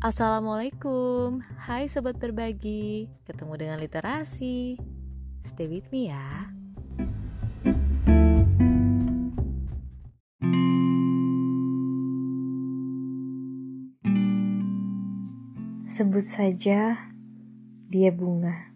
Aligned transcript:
Assalamualaikum, 0.00 1.44
hai 1.68 1.84
sobat 1.84 2.16
berbagi, 2.16 3.12
ketemu 3.28 3.52
dengan 3.60 3.76
literasi. 3.76 4.80
Stay 5.44 5.68
with 5.68 5.92
me 5.92 6.08
ya. 6.08 6.48
Sebut 15.84 16.24
saja 16.24 16.96
dia 17.92 18.08
bunga, 18.08 18.72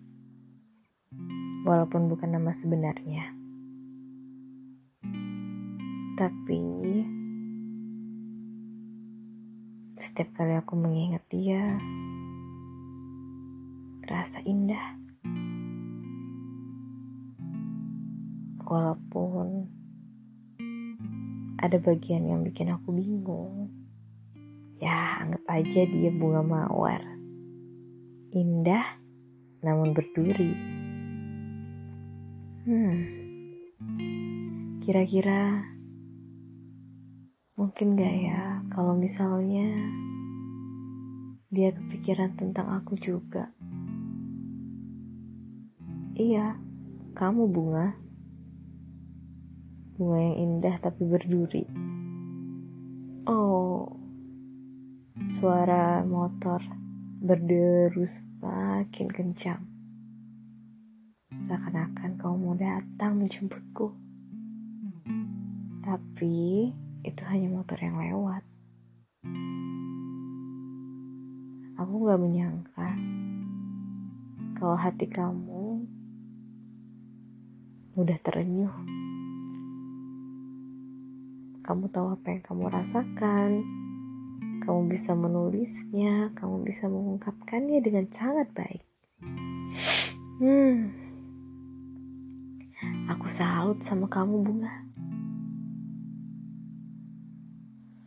walaupun 1.65 2.13
bukan 2.13 2.37
nama 2.37 2.53
sebenarnya. 2.53 3.33
Tapi 6.21 6.61
setiap 9.95 10.35
kali 10.35 10.59
aku 10.59 10.75
mengingat 10.75 11.23
dia, 11.31 11.79
terasa 14.03 14.43
indah. 14.43 14.99
Walaupun 18.65 19.71
ada 21.63 21.79
bagian 21.79 22.27
yang 22.27 22.43
bikin 22.43 22.75
aku 22.75 22.91
bingung. 22.91 23.71
Ya, 24.83 25.23
anggap 25.23 25.47
aja 25.47 25.87
dia 25.87 26.11
bunga 26.11 26.43
mawar. 26.43 27.01
Indah, 28.35 28.99
namun 29.63 29.95
berduri. 29.95 30.53
Hmm, 32.65 32.97
kira-kira 34.83 35.74
Mungkin 37.55 37.95
gak 37.95 38.17
ya 38.19 38.67
kalau 38.75 38.99
misalnya 38.99 39.71
dia 41.55 41.71
kepikiran 41.71 42.35
tentang 42.35 42.67
aku 42.67 42.99
juga. 42.99 43.47
Iya, 46.19 46.59
kamu 47.15 47.47
bunga. 47.47 47.95
Bunga 49.95 50.19
yang 50.19 50.37
indah 50.43 50.83
tapi 50.83 51.07
berduri. 51.07 51.63
Oh, 53.31 53.87
suara 55.31 56.03
motor 56.03 56.59
berderu 57.23 58.03
semakin 58.03 59.09
kencang. 59.15 59.63
Seakan-akan 61.47 62.19
kau 62.19 62.35
mau 62.35 62.59
datang 62.59 63.23
menjemputku. 63.23 63.95
Tapi 65.87 66.75
itu 67.05 67.21
hanya 67.29 67.53
motor 67.53 67.77
yang 67.77 68.01
lewat. 68.01 68.43
Aku 71.77 72.09
gak 72.09 72.17
menyangka 72.17 72.89
kalau 74.57 74.77
hati 74.81 75.05
kamu 75.05 75.85
mudah 77.95 78.19
terenyuh. 78.25 78.73
Kamu 81.65 81.89
tahu 81.93 82.17
apa 82.17 82.27
yang 82.33 82.43
kamu 82.45 82.65
rasakan. 82.73 83.51
Kamu 84.65 84.89
bisa 84.89 85.13
menulisnya, 85.13 86.33
kamu 86.41 86.65
bisa 86.65 86.89
mengungkapkannya 86.89 87.85
dengan 87.85 88.09
sangat 88.09 88.49
baik. 88.57 88.85
Hmm. 90.41 90.89
Aku 93.13 93.29
salut 93.29 93.85
sama 93.85 94.09
kamu, 94.09 94.41
Bunga. 94.41 94.73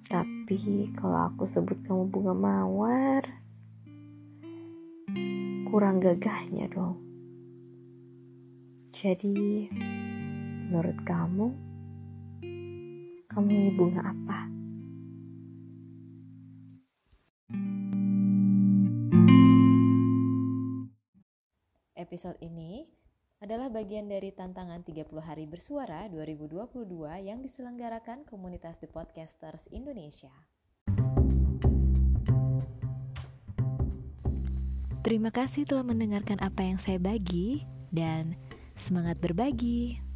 Tapi 0.08 0.88
kalau 0.96 1.28
aku 1.28 1.44
sebut 1.44 1.84
kamu 1.84 2.08
bunga 2.08 2.32
mawar, 2.32 3.24
kurang 5.68 6.00
gagahnya 6.00 6.72
dong. 6.72 6.96
Jadi, 8.96 9.68
menurut 10.72 10.96
kamu, 11.04 11.52
kamu 13.28 13.48
ini 13.52 13.72
bunga 13.76 14.02
apa? 14.08 14.40
Episode 22.00 22.40
ini 22.40 22.97
adalah 23.38 23.70
bagian 23.70 24.10
dari 24.10 24.34
tantangan 24.34 24.82
30 24.82 25.14
hari 25.22 25.46
bersuara 25.46 26.10
2022 26.10 26.74
yang 27.22 27.38
diselenggarakan 27.46 28.26
komunitas 28.26 28.82
The 28.82 28.90
Podcasters 28.90 29.70
Indonesia. 29.70 30.34
Terima 35.06 35.30
kasih 35.32 35.70
telah 35.70 35.86
mendengarkan 35.86 36.42
apa 36.42 36.66
yang 36.66 36.82
saya 36.82 36.98
bagi 36.98 37.64
dan 37.94 38.34
semangat 38.76 39.22
berbagi. 39.22 40.07